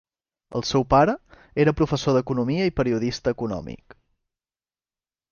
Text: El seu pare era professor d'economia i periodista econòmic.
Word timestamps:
El 0.59 0.63
seu 0.67 0.85
pare 0.93 1.13
era 1.65 1.73
professor 1.81 2.17
d'economia 2.17 2.69
i 2.69 2.73
periodista 2.79 3.33
econòmic. 3.35 3.97